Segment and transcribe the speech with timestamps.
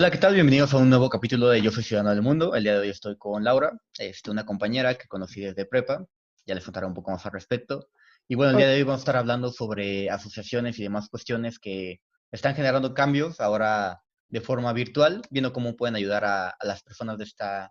[0.00, 0.32] Hola, ¿qué tal?
[0.32, 2.54] Bienvenidos a un nuevo capítulo de Yo Soy Ciudadano del Mundo.
[2.54, 6.06] El día de hoy estoy con Laura, este, una compañera que conocí desde prepa.
[6.46, 7.90] Ya les contaré un poco más al respecto.
[8.26, 11.58] Y bueno, el día de hoy vamos a estar hablando sobre asociaciones y demás cuestiones
[11.58, 12.00] que
[12.32, 14.00] están generando cambios ahora
[14.30, 17.70] de forma virtual, viendo cómo pueden ayudar a, las personas de esta,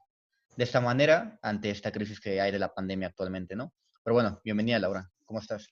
[0.55, 3.73] de esta manera ante esta crisis que hay de la pandemia actualmente, ¿no?
[4.03, 5.65] Pero bueno, bienvenida Laura, ¿cómo estás?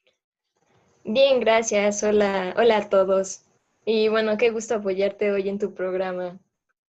[1.03, 2.01] Bien, gracias.
[2.01, 3.43] Hola, hola a todos.
[3.85, 6.39] Y bueno, qué gusto apoyarte hoy en tu programa.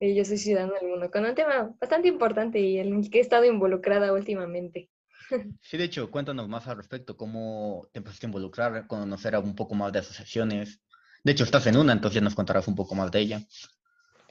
[0.03, 3.19] Eh, yo soy ciudadano del mundo, con un tema bastante importante y en el que
[3.19, 4.89] he estado involucrada últimamente.
[5.61, 9.75] Sí, de hecho, cuéntanos más al respecto, cómo te empezaste a involucrar, conocer un poco
[9.75, 10.81] más de asociaciones.
[11.23, 13.41] De hecho, estás en una, entonces nos contarás un poco más de ella.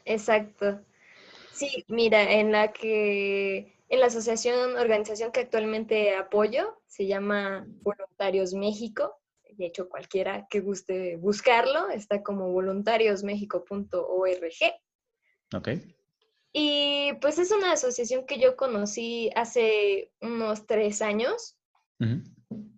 [0.04, 0.82] Exacto.
[1.52, 8.52] Sí, mira, en la que, en la asociación, organización que actualmente apoyo, se llama Voluntarios
[8.52, 9.18] México.
[9.52, 14.81] De hecho, cualquiera que guste buscarlo, está como voluntariosmexico.org.
[15.54, 15.68] Ok.
[16.52, 21.56] Y pues es una asociación que yo conocí hace unos tres años,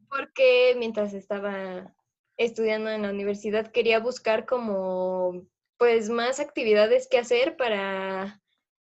[0.08, 1.92] porque mientras estaba
[2.36, 5.47] estudiando en la universidad quería buscar como
[5.78, 8.42] pues más actividades que hacer para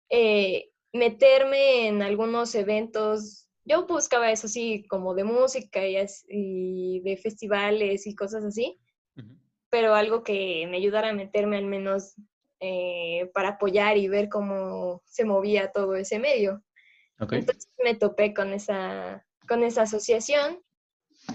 [0.09, 3.47] eh, meterme en algunos eventos.
[3.63, 8.77] Yo buscaba eso sí, como de música y, de festivales y cosas así,
[9.69, 12.15] pero algo que me ayudara a meterme al menos
[12.67, 16.63] eh, para apoyar y ver cómo se movía todo ese medio.
[17.19, 20.63] Entonces me topé con esa, con esa asociación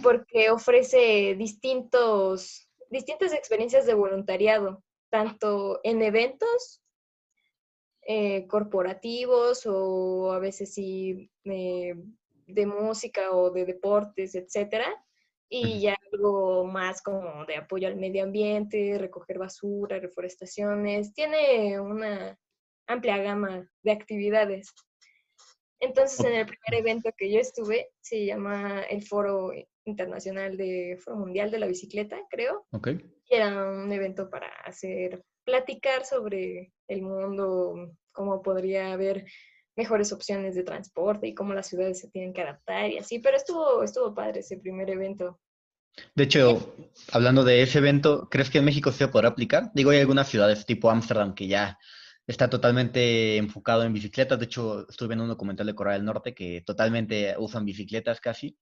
[0.03, 6.83] porque ofrece distintos, distintas experiencias de voluntariado, tanto en eventos
[8.03, 11.95] eh, corporativos o a veces sí eh,
[12.49, 14.93] de música o de deportes, etcétera,
[15.53, 22.39] y ya algo más como de apoyo al medio ambiente, recoger basura, reforestaciones, tiene una
[22.87, 24.73] amplia gama de actividades.
[25.81, 29.51] Entonces, en el primer evento que yo estuve, se llama el Foro
[29.85, 32.67] Internacional de Foro Mundial de la Bicicleta, creo.
[32.71, 32.89] Ok.
[33.27, 39.25] Y era un evento para hacer, platicar sobre el mundo, cómo podría haber
[39.81, 43.39] mejores opciones de transporte y cómo las ciudades se tienen que adaptar y así, pero
[43.39, 45.41] estuvo, estuvo padre ese primer evento.
[46.15, 46.75] De hecho,
[47.13, 49.71] hablando de ese evento, ¿crees que en México se podrá aplicar?
[49.75, 51.79] Digo, hay algunas ciudades tipo Ámsterdam que ya
[52.27, 54.39] está totalmente enfocado en bicicletas.
[54.39, 58.57] De hecho, estuve viendo un documental de Corea del Norte que totalmente usan bicicletas casi.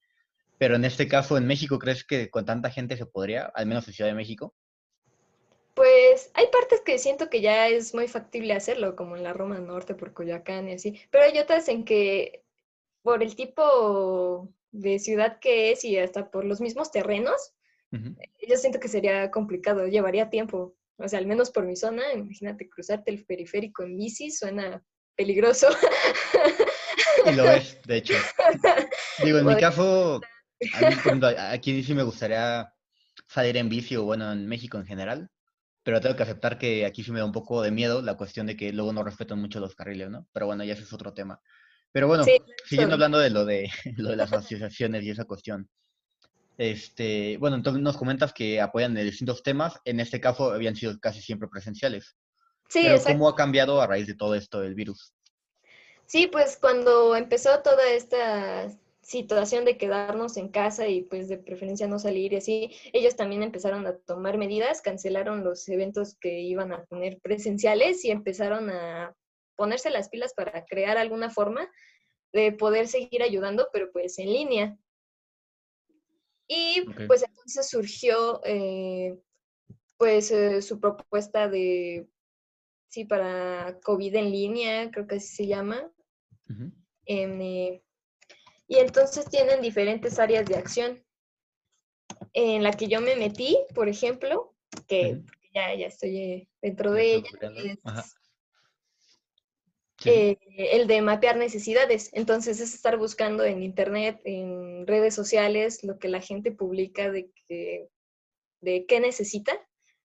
[0.56, 3.86] Pero en este caso, en México, ¿crees que con tanta gente se podría, al menos
[3.88, 4.54] en Ciudad de México?
[5.78, 9.60] Pues hay partes que siento que ya es muy factible hacerlo, como en la Roma
[9.60, 12.42] Norte, por Coyoacán y así, pero hay otras en que
[13.02, 17.54] por el tipo de ciudad que es y hasta por los mismos terrenos,
[17.92, 20.74] yo siento que sería complicado, llevaría tiempo.
[20.96, 24.82] O sea, al menos por mi zona, imagínate cruzarte el periférico en bici, suena
[25.14, 25.68] peligroso.
[27.24, 28.14] Y lo es, de hecho.
[29.22, 30.20] Digo, en mi caso,
[31.52, 32.68] aquí sí me gustaría
[33.28, 35.30] salir en bici o bueno, en México en general
[35.88, 38.46] pero tengo que aceptar que aquí sí me da un poco de miedo la cuestión
[38.46, 40.26] de que luego no respetan mucho los carriles, ¿no?
[40.34, 41.40] Pero bueno, ya ese es otro tema.
[41.92, 42.26] Pero bueno,
[42.66, 45.66] siguiendo hablando de lo de, lo de las asociaciones y esa cuestión.
[46.58, 51.00] Este, bueno, entonces nos comentas que apoyan de distintos temas, en este caso habían sido
[51.00, 52.18] casi siempre presenciales.
[52.68, 55.14] Sí, Pero ¿cómo ha cambiado a raíz de todo esto del virus?
[56.04, 58.68] Sí, pues cuando empezó toda esta
[59.08, 63.42] situación de quedarnos en casa y pues de preferencia no salir y así, ellos también
[63.42, 69.16] empezaron a tomar medidas, cancelaron los eventos que iban a tener presenciales y empezaron a
[69.56, 71.70] ponerse las pilas para crear alguna forma
[72.34, 74.78] de poder seguir ayudando, pero pues en línea.
[76.46, 79.18] Y pues entonces surgió eh,
[79.96, 82.06] pues eh, su propuesta de,
[82.90, 85.90] sí, para COVID en línea, creo que así se llama,
[88.68, 91.02] y entonces tienen diferentes áreas de acción.
[92.34, 94.54] En la que yo me metí, por ejemplo,
[94.86, 95.22] que
[95.54, 97.28] ya, ya estoy eh, dentro de ella,
[100.04, 102.10] es eh, el de mapear necesidades.
[102.12, 107.30] Entonces es estar buscando en internet, en redes sociales, lo que la gente publica de,
[107.48, 107.88] que,
[108.60, 109.52] de qué necesita,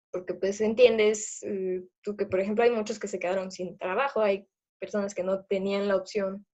[0.09, 4.21] porque pues entiendes eh, tú que, por ejemplo, hay muchos que se quedaron sin trabajo,
[4.21, 4.47] hay
[4.79, 6.45] personas que no tenían la opción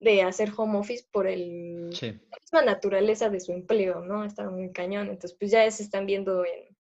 [0.00, 4.24] de hacer home office por el, la misma naturaleza de su empleo, ¿no?
[4.24, 5.08] Está muy cañón.
[5.08, 6.76] Entonces, pues ya se están viendo en,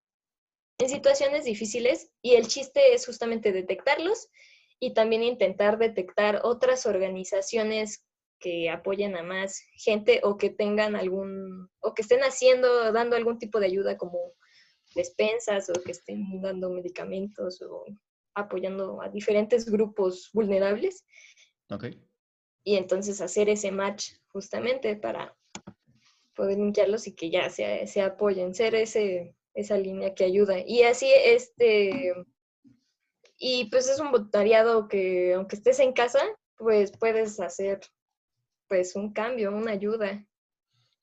[0.79, 4.29] en situaciones difíciles y el chiste es justamente detectarlos
[4.81, 8.05] y también intentar detectar otras organizaciones
[8.39, 13.41] que apoyen a más gente o que tengan algún, o que estén haciendo, dando algún
[13.41, 14.33] tipo de ayuda como
[14.95, 17.85] despensas o que estén dando medicamentos o
[18.35, 21.05] apoyando a diferentes grupos vulnerables.
[21.69, 21.87] Ok.
[22.69, 25.35] Y entonces hacer ese match justamente para
[26.35, 30.59] poder limpiarlos y que ya se, se apoyen, ser ese, esa línea que ayuda.
[30.67, 32.13] Y así, este,
[33.39, 36.21] y pues es un voluntariado que aunque estés en casa,
[36.59, 37.81] pues puedes hacer
[38.69, 40.27] pues un cambio, una ayuda.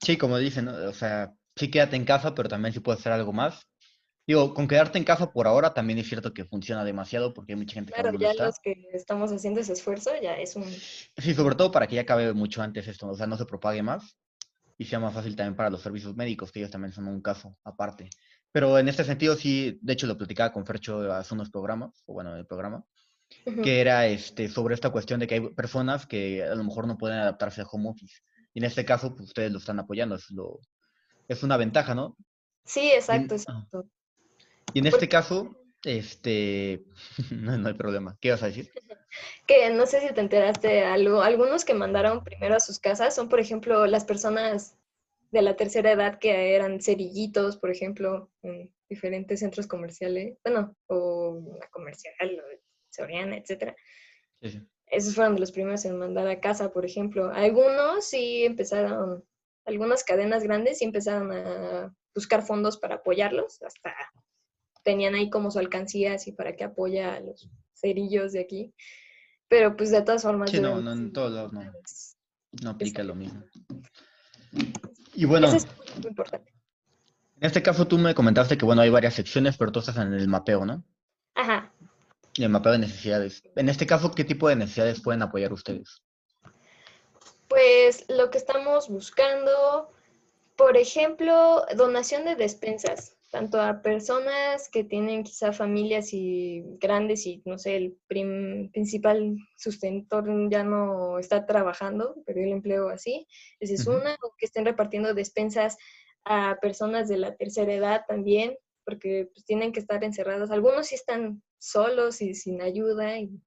[0.04, 3.34] Sí, como dicen, o sea, sí quédate en casa, pero también sí puedes hacer algo
[3.34, 3.68] más.
[4.28, 7.60] Digo, con quedarte en casa por ahora también es cierto que funciona demasiado porque hay
[7.60, 10.64] mucha gente que no ya los que estamos haciendo ese esfuerzo ya es un...
[10.64, 13.84] Sí, sobre todo para que ya acabe mucho antes esto, o sea, no se propague
[13.84, 14.18] más
[14.78, 17.56] y sea más fácil también para los servicios médicos, que ellos también son un caso
[17.64, 18.10] aparte.
[18.52, 22.14] Pero en este sentido sí, de hecho lo platicaba con Fercho hace unos programas, o
[22.14, 22.84] bueno, el programa,
[23.64, 26.98] que era este, sobre esta cuestión de que hay personas que a lo mejor no
[26.98, 28.22] pueden adaptarse a home office.
[28.54, 30.62] Y en este caso, pues ustedes lo están apoyando, es, lo,
[31.28, 32.18] es una ventaja, ¿no?
[32.64, 33.86] Sí, exacto, exacto.
[34.74, 36.84] Y en este caso, este,
[37.32, 38.18] no, hay problema.
[38.20, 38.72] ¿Qué vas a decir?
[39.48, 41.22] Que no sé si te enteraste algo.
[41.22, 44.78] Algunos que mandaron primero a sus casas son, por ejemplo, las personas
[45.32, 51.42] de la tercera edad que eran cerillitos, por ejemplo, en diferentes centros comerciales, bueno, o
[51.60, 52.14] la comercial,
[52.90, 53.74] Soriana, etcétera.
[54.88, 57.32] Esos fueron de los primeros en mandar a casa, por ejemplo.
[57.34, 59.24] Algunos sí empezaron,
[59.66, 63.96] algunas cadenas grandes sí empezaron a buscar fondos para apoyarlos, hasta
[64.86, 68.74] tenían ahí como su alcancía así para que apoya a los cerillos de aquí.
[69.50, 70.52] Pero pues de todas formas...
[70.52, 71.62] Sí, no, no, en todos lados no.
[72.64, 73.44] No aplica lo mismo.
[75.14, 75.48] Y bueno...
[75.48, 75.68] es
[75.98, 76.54] muy importante.
[77.38, 80.14] En este caso tú me comentaste que bueno, hay varias secciones, pero tú estás en
[80.14, 80.84] el mapeo, ¿no?
[81.34, 81.74] Ajá.
[82.36, 83.44] Y el mapeo de necesidades.
[83.56, 86.04] En este caso, ¿qué tipo de necesidades pueden apoyar ustedes?
[87.48, 89.92] Pues lo que estamos buscando,
[90.56, 97.42] por ejemplo, donación de despensas tanto a personas que tienen quizá familias y grandes y
[97.44, 103.28] no sé, el principal sustentor ya no está trabajando, perdió el empleo así,
[103.60, 105.76] esa es una, o que estén repartiendo despensas
[106.24, 108.56] a personas de la tercera edad también,
[108.86, 110.50] porque pues, tienen que estar encerrados.
[110.50, 113.20] Algunos sí están solos y sin ayuda.
[113.20, 113.42] Y,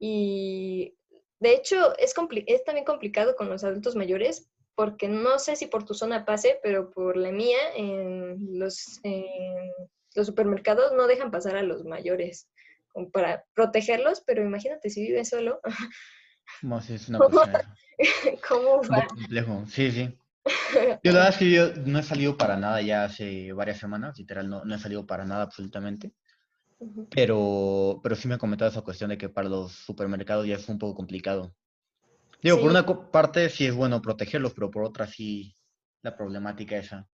[0.00, 0.98] y
[1.38, 2.16] de hecho, es,
[2.46, 6.60] es también complicado con los adultos mayores porque no sé si por tu zona pase,
[6.62, 9.00] pero por la mía, en los,
[10.14, 12.48] los supermercados no dejan pasar a los mayores
[13.12, 15.60] para protegerlos, pero imagínate si vives solo.
[16.62, 17.40] No, sí, es una ¿Cómo
[18.82, 19.06] va?
[19.08, 20.16] complejo, sí, sí.
[21.02, 24.16] Yo la verdad es que yo no he salido para nada ya hace varias semanas,
[24.16, 26.12] literal, no, no he salido para nada absolutamente.
[27.10, 30.68] Pero, pero sí me ha comentado esa cuestión de que para los supermercados ya es
[30.68, 31.52] un poco complicado.
[32.42, 35.54] Digo, por una parte sí es bueno protegerlos, pero por otra sí
[36.02, 37.08] la problemática esa.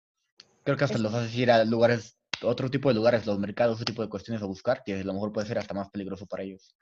[0.64, 3.84] Creo que hasta los haces ir a lugares, otro tipo de lugares, los mercados, ese
[3.84, 6.42] tipo de cuestiones a buscar, que a lo mejor puede ser hasta más peligroso para
[6.42, 6.74] ellos.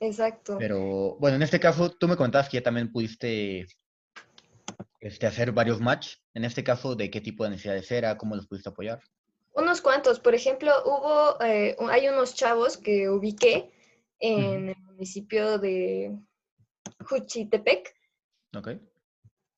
[0.00, 0.56] Exacto.
[0.58, 3.66] Pero bueno, en este caso tú me contabas que ya también pudiste
[5.00, 6.16] este, hacer varios match.
[6.34, 8.16] En este caso, ¿de qué tipo de necesidades era?
[8.16, 9.00] ¿Cómo los pudiste apoyar?
[9.54, 10.18] Unos cuantos.
[10.18, 13.70] Por ejemplo, hubo, eh, hay unos chavos que ubiqué
[14.18, 16.16] en el municipio de
[17.04, 17.94] Juchitepec.
[18.56, 18.68] Ok.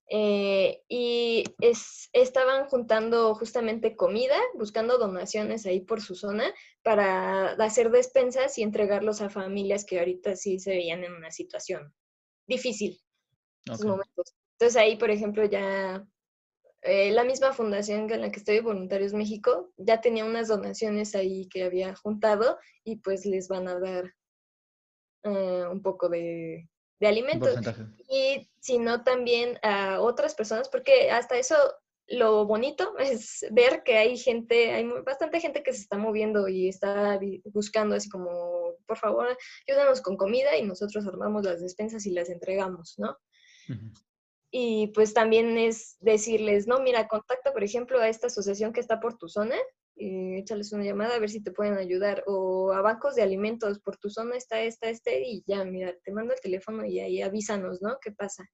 [0.06, 6.44] Eh, y es, estaban juntando justamente comida, buscando donaciones ahí por su zona
[6.82, 11.94] para hacer despensas y entregarlos a familias que ahorita sí se veían en una situación
[12.46, 13.00] difícil
[13.66, 16.06] Entonces ahí, por ejemplo, ya
[16.82, 21.48] eh, la misma fundación en la que estoy, Voluntarios México, ya tenía unas donaciones ahí
[21.48, 24.14] que había juntado y pues les van a dar
[25.22, 26.68] eh, un poco de,
[27.00, 27.56] de alimentos.
[28.08, 31.56] Y sino también a otras personas, porque hasta eso
[32.06, 36.68] lo bonito es ver que hay gente, hay bastante gente que se está moviendo y
[36.68, 37.18] está
[37.52, 39.36] buscando así como, por favor,
[39.68, 43.16] ayúdanos con comida y nosotros armamos las despensas y las entregamos, ¿no?
[44.50, 49.00] Y pues también es decirles, no, mira, contacta, por ejemplo, a esta asociación que está
[49.00, 49.56] por tu zona
[49.96, 52.24] eh, échales una llamada a ver si te pueden ayudar.
[52.26, 56.12] O a bancos de alimentos, por tu zona está esta, este, y ya, mira, te
[56.12, 57.98] mando el teléfono y ahí avísanos, ¿no?
[58.00, 58.44] ¿Qué pasa?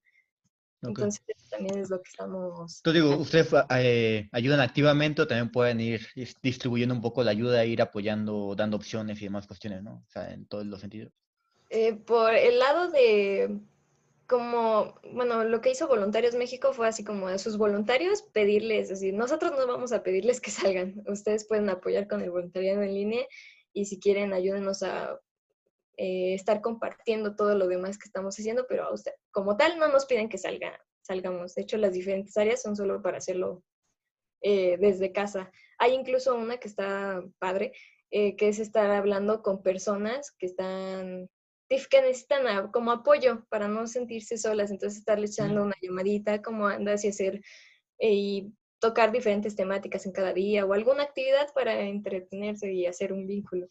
[0.83, 2.79] Entonces, también es lo que estamos...
[2.79, 6.07] Entonces, digo, ¿ustedes eh, ayudan activamente o también pueden ir
[6.43, 10.05] distribuyendo un poco la ayuda, ir apoyando, dando opciones y demás cuestiones, ¿no?
[10.07, 11.13] O sea, en todos los sentidos.
[11.69, 13.61] Eh, por el lado de
[14.31, 19.11] como, bueno, lo que hizo Voluntarios México fue así como a sus voluntarios pedirles, así,
[19.11, 23.27] nosotros no vamos a pedirles que salgan, ustedes pueden apoyar con el voluntariado en línea
[23.73, 25.19] y si quieren ayúdenos a
[25.97, 29.89] eh, estar compartiendo todo lo demás que estamos haciendo, pero a usted, como tal no
[29.89, 31.57] nos piden que salgan, salgamos.
[31.57, 33.65] De hecho, las diferentes áreas son solo para hacerlo
[34.43, 35.51] eh, desde casa.
[35.79, 37.73] Hay incluso una que está padre,
[38.13, 41.29] eh, que es estar hablando con personas que están
[41.89, 47.05] que necesitan como apoyo para no sentirse solas, entonces estarle echando una llamadita, cómo andas
[47.05, 47.41] y hacer
[47.99, 53.13] eh, y tocar diferentes temáticas en cada día o alguna actividad para entretenerse y hacer
[53.13, 53.69] un vínculo.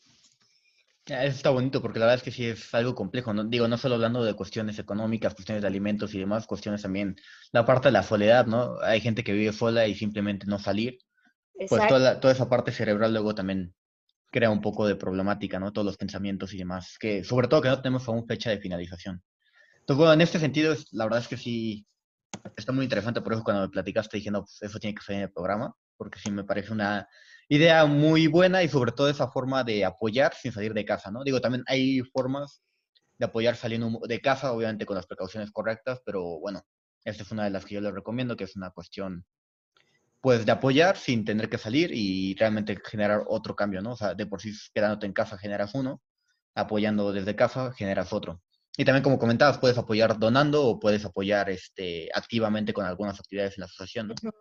[1.06, 3.44] Eso está bonito porque la verdad es que sí es algo complejo, ¿no?
[3.44, 7.16] Digo, no solo hablando de cuestiones económicas, cuestiones de alimentos y demás, cuestiones también,
[7.52, 8.80] la parte de la soledad, ¿no?
[8.82, 11.00] Hay gente que vive sola y simplemente no salir.
[11.68, 13.74] Pues toda, toda esa parte cerebral luego también
[14.32, 15.72] crea un poco de problemática, ¿no?
[15.74, 19.22] Todos los pensamientos y demás, que sobre todo que no tenemos aún fecha de finalización.
[19.80, 21.86] Entonces, bueno, en este sentido, la verdad es que sí,
[22.56, 25.22] está muy interesante, por eso cuando me platicaste diciendo, pues eso tiene que ser en
[25.24, 27.08] el programa, porque sí me parece una
[27.48, 31.24] idea muy buena y sobre todo esa forma de apoyar sin salir de casa, ¿no?
[31.24, 32.62] Digo, también hay formas
[33.18, 36.62] de apoyar saliendo de casa, obviamente con las precauciones correctas, pero bueno,
[37.04, 39.26] esta es una de las que yo les recomiendo, que es una cuestión
[40.22, 43.94] pues de apoyar sin tener que salir y realmente generar otro cambio, ¿no?
[43.94, 46.02] O sea, de por sí quedándote en casa generas uno,
[46.56, 48.42] apoyando desde casa generas otro.
[48.78, 53.58] Y también como comentabas, puedes apoyar donando o puedes apoyar este, activamente con algunas actividades
[53.58, 54.32] en la asociación, ¿no?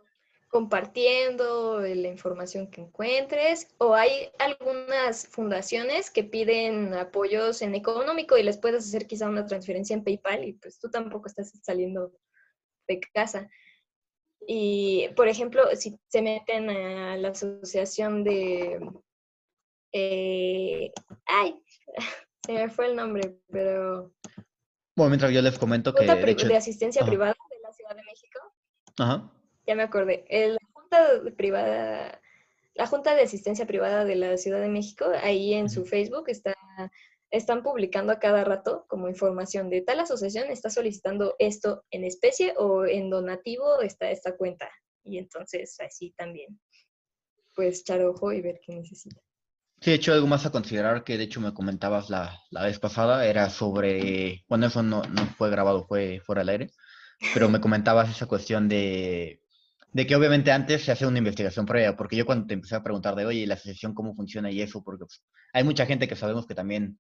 [0.49, 8.43] Compartiendo la información que encuentres o hay algunas fundaciones que piden apoyos en económico y
[8.43, 12.13] les puedes hacer quizá una transferencia en PayPal y pues tú tampoco estás saliendo
[12.87, 13.51] de casa.
[14.51, 18.81] Y, por ejemplo, si se meten a la asociación de...
[19.93, 20.91] Eh,
[21.27, 21.63] ay,
[22.47, 24.11] se me fue el nombre, pero...
[24.97, 26.07] Bueno, mientras yo les comento que...
[26.07, 28.39] De, de asistencia privada de la Ciudad de México.
[28.99, 29.31] Ajá.
[29.67, 30.25] Ya me acordé.
[30.31, 32.19] La Junta Privada...
[32.73, 36.57] La Junta de Asistencia Privada de la Ciudad de México, ahí en su Facebook está
[37.31, 42.55] están publicando a cada rato como información de tal asociación está solicitando esto en especie
[42.57, 44.71] o en donativo está esta cuenta.
[45.05, 46.59] Y entonces así también
[47.55, 49.21] pues echar ojo y ver qué necesita.
[49.81, 52.79] Sí, de hecho, algo más a considerar que de hecho me comentabas la, la vez
[52.79, 56.71] pasada era sobre, bueno, eso no, no fue grabado, fue fuera del aire,
[57.35, 59.41] pero me comentabas esa cuestión de,
[59.93, 62.83] de que obviamente antes se hace una investigación previa, porque yo cuando te empecé a
[62.83, 66.17] preguntar de, oye, la asociación cómo funciona y eso, porque pues, hay mucha gente que
[66.17, 66.99] sabemos que también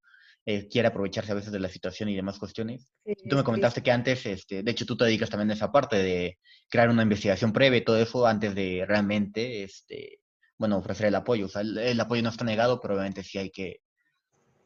[0.50, 2.90] eh, quiere aprovecharse a veces de la situación y demás cuestiones.
[3.28, 5.97] tú me comentaste que antes, este, de hecho tú te dedicas también a esa parte
[5.97, 6.38] de
[6.71, 10.21] crear una investigación previa y todo eso antes de realmente, este,
[10.57, 11.45] bueno, ofrecer el apoyo.
[11.45, 13.83] O sea, el, apoyo no está negado, pero obviamente sí hay que,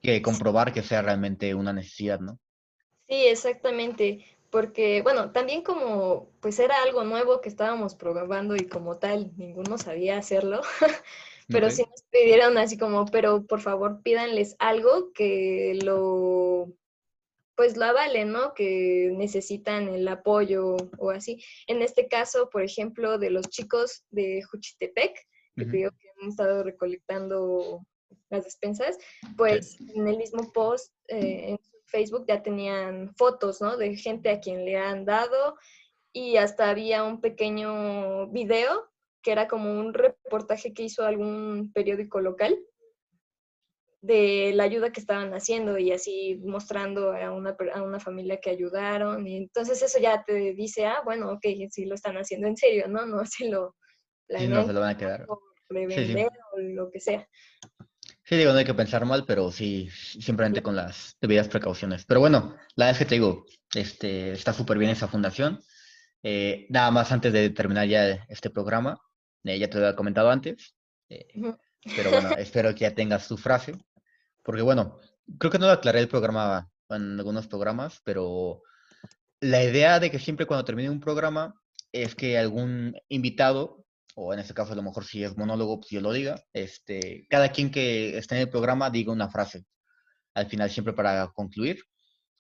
[0.01, 2.39] que comprobar que sea realmente una necesidad, ¿no?
[3.09, 8.99] Sí, exactamente porque, bueno, también como pues era algo nuevo que estábamos probando y como
[8.99, 10.61] tal ninguno sabía hacerlo,
[11.49, 16.73] pero sí nos pidieron así como, pero por favor pídanles algo que lo,
[17.57, 18.55] pues lo avale, ¿no?
[18.55, 21.43] Que necesitan el apoyo o así.
[21.67, 25.15] En este caso, por ejemplo, de los chicos de Juchitepec,
[25.57, 27.85] que creo que han estado recolectando
[28.31, 28.99] las despensas,
[29.37, 33.77] pues en el mismo post eh, en Facebook ya tenían fotos, ¿no?
[33.77, 35.57] De gente a quien le han dado
[36.13, 38.92] y hasta había un pequeño video
[39.23, 42.59] que era como un reportaje que hizo algún periódico local
[44.03, 48.51] de la ayuda que estaban haciendo y así mostrando a una, a una familia que
[48.51, 49.27] ayudaron.
[49.27, 52.89] Y entonces eso ya te dice, ah, bueno, ok, sí lo están haciendo en serio,
[52.89, 53.07] ¿no?
[53.07, 53.77] No se lo
[54.29, 55.25] sí, no se lo van a quedar.
[55.29, 57.27] O o lo que sea.
[58.25, 62.05] Sí, digo, no hay que pensar mal, pero sí, simplemente con las debidas precauciones.
[62.05, 65.61] Pero bueno, la verdad es que te digo, este, está súper bien esa fundación.
[66.23, 69.01] Eh, nada más antes de terminar ya este programa,
[69.45, 70.75] eh, ya te lo había comentado antes,
[71.09, 71.27] eh,
[71.97, 73.75] pero bueno, espero que ya tengas tu frase,
[74.43, 74.99] porque bueno,
[75.39, 78.63] creo que no lo aclaré el programa en algunos programas, pero
[79.41, 81.55] la idea de que siempre cuando termine un programa
[81.91, 83.85] es que algún invitado,
[84.15, 87.27] o en este caso a lo mejor si es monólogo, pues yo lo diga, este,
[87.29, 89.65] cada quien que esté en el programa diga una frase
[90.35, 91.83] al final siempre para concluir.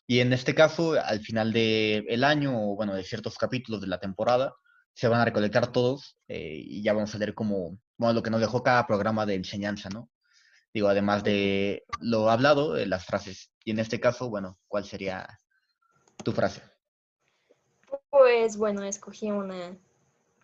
[0.06, 4.00] Y en este caso, al final del año, o bueno, de ciertos capítulos de la
[4.00, 4.54] temporada,
[4.94, 8.30] se van a recolectar todos eh, y ya vamos a leer como, bueno, lo que
[8.30, 10.10] nos dejó cada programa de enseñanza, ¿no?
[10.74, 13.52] Digo, además de lo hablado, de las frases.
[13.64, 15.26] Y en este caso, bueno, ¿cuál sería
[16.24, 16.62] tu frase?
[18.08, 19.76] Pues bueno, escogí una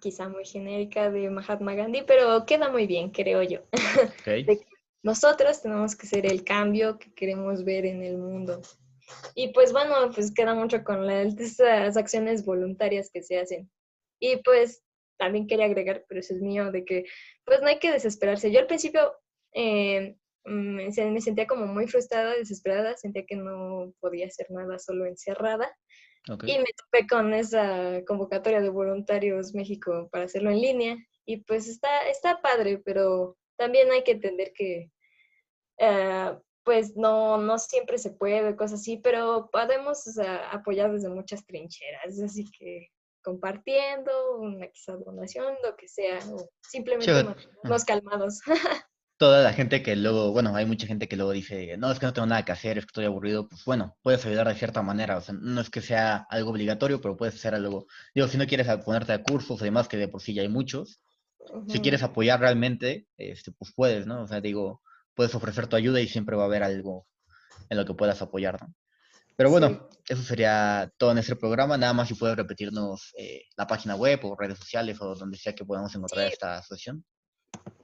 [0.00, 3.60] quizá muy genérica de Mahatma Gandhi, pero queda muy bien, creo yo.
[5.02, 8.60] nosotros tenemos que ser el cambio que queremos ver en el mundo.
[9.34, 13.70] Y pues bueno, pues queda mucho con las acciones voluntarias que se hacen.
[14.20, 14.82] Y pues
[15.18, 17.04] también quería agregar, pero eso es mío, de que
[17.44, 18.50] pues no hay que desesperarse.
[18.50, 19.12] Yo al principio
[19.52, 25.70] eh, me sentía como muy frustrada, desesperada, sentía que no podía hacer nada solo encerrada.
[26.44, 30.96] Y me topé con esa convocatoria de voluntarios México para hacerlo en línea.
[31.24, 34.90] Y pues está, está padre, pero también hay que entender que
[35.78, 40.04] eh, pues no, no siempre se puede, cosas así, pero podemos
[40.50, 42.88] apoyar desde muchas trincheras, así que
[43.22, 47.26] compartiendo, una quizá donación, lo que sea, o simplemente
[47.64, 48.40] nos calmados.
[49.18, 52.06] Toda la gente que luego, bueno, hay mucha gente que luego dice, no, es que
[52.06, 54.80] no tengo nada que hacer, es que estoy aburrido, pues bueno, puedes ayudar de cierta
[54.82, 58.38] manera, o sea, no es que sea algo obligatorio, pero puedes hacer algo, digo, si
[58.38, 61.02] no quieres ponerte a cursos, además que de por sí ya hay muchos,
[61.66, 64.22] si quieres apoyar realmente, este, pues puedes, ¿no?
[64.22, 64.82] O sea, digo,
[65.14, 67.06] puedes ofrecer tu ayuda y siempre va a haber algo
[67.70, 68.74] en lo que puedas apoyar, ¿no?
[69.38, 71.78] Pero bueno, eso sería todo en este programa.
[71.78, 75.54] Nada más si puedes repetirnos eh, la página web o redes sociales o donde sea
[75.54, 77.04] que podamos encontrar esta asociación.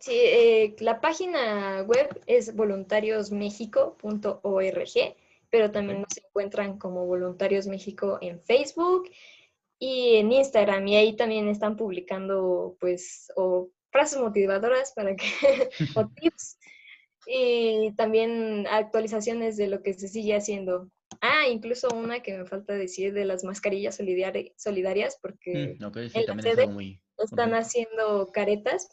[0.00, 5.16] Sí, eh, la página web es voluntariosmexico.org,
[5.48, 9.08] pero también nos encuentran como Voluntarios México en Facebook
[9.78, 10.88] y en Instagram.
[10.88, 15.24] Y ahí también están publicando, pues, o frases motivadoras para que,
[15.94, 16.58] o tips
[17.26, 20.90] y también actualizaciones de lo que se sigue haciendo.
[21.26, 26.42] Ah, incluso una que me falta decir de las mascarillas solidarias, porque mm, en la
[26.42, 26.68] sede
[27.16, 28.88] están haciendo caretas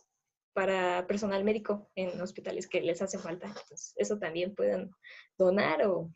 [0.54, 3.48] para personal médico en hospitales que les hace falta.
[3.48, 4.92] Entonces, eso también pueden
[5.38, 6.10] donar o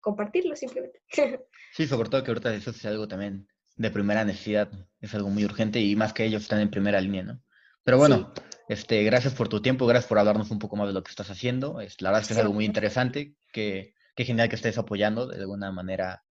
[0.00, 1.02] compartirlo simplemente.
[1.74, 3.46] Sí, sobre todo que ahorita eso es algo también
[3.76, 4.70] de primera necesidad,
[5.02, 7.42] es algo muy urgente y más que ellos están en primera línea, ¿no?
[7.84, 8.32] Pero bueno,
[8.70, 11.28] este, gracias por tu tiempo, gracias por hablarnos un poco más de lo que estás
[11.28, 11.82] haciendo.
[11.82, 15.28] Es, la verdad es que es algo muy interesante, que, que genial que estés apoyando
[15.28, 16.24] de alguna manera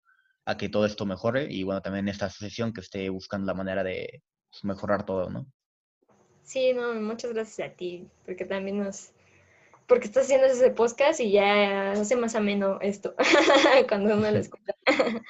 [0.44, 3.82] a que todo esto mejore y bueno, también esta asociación que esté buscando la manera
[3.82, 5.46] de pues, mejorar todo, ¿no?
[6.42, 9.12] Sí, no, muchas gracias a ti, porque también nos,
[9.86, 13.14] porque estás haciendo ese podcast y ya hace más ameno esto
[13.88, 14.74] cuando uno lo escucha.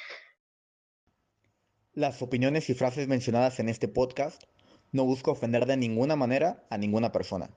[1.93, 4.43] Las opiniones y frases mencionadas en este podcast
[4.91, 7.51] no busco ofender de ninguna manera a ninguna persona.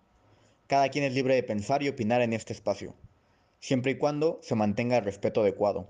[0.67, 2.95] Cada quien es libre de pensar y opinar en este espacio,
[3.62, 5.86] siempre y cuando se mantenga el respeto adecuado.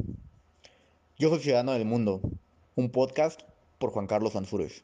[1.18, 2.22] Yo soy Ciudadano del Mundo,
[2.76, 3.42] un podcast
[3.80, 4.84] por Juan Carlos Ansúrez.